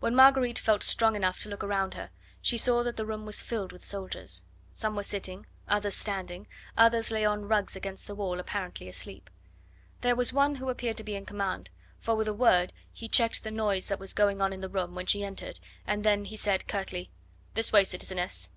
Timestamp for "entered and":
15.24-16.02